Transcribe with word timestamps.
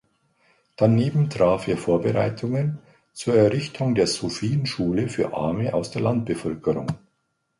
Daneben 0.77 1.29
traf 1.29 1.67
er 1.67 1.77
Vorbereitungen 1.77 2.79
zur 3.13 3.35
Errichtung 3.35 3.93
der 3.93 4.07
Sophienschule 4.07 5.07
für 5.09 5.35
Arme 5.37 5.75
aus 5.75 5.91
der 5.91 6.01
Landbevölkerung. 6.01 6.87